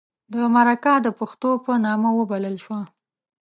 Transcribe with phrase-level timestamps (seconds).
[0.33, 2.81] د مرکه د پښتو په نامه وبلله شوه.